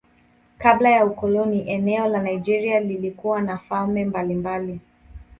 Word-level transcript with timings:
Kabla 0.57 0.89
ya 0.89 1.05
ukoloni 1.05 1.69
eneo 1.69 2.07
la 2.07 2.21
Nigeria 2.23 2.79
lilikuwa 2.79 3.41
na 3.41 3.57
falme 3.57 4.05
mbalimbali. 4.05 4.79